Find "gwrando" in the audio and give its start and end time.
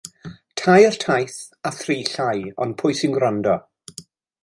3.19-3.59